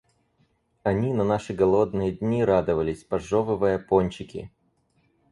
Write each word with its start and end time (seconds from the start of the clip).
Они 0.81 1.13
на 1.13 1.23
наши 1.23 1.53
голодные 1.53 2.11
дни 2.11 2.43
радовались, 2.43 3.03
пожевывая 3.03 3.77
пончики. 3.77 4.49